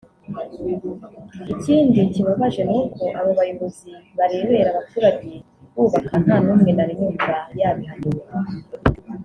[1.53, 5.31] Ikindi kibabaje ni uko abo bayobozi barebera abaturage
[5.73, 8.23] bubaka nta n’umwe nari numva yabihaniwe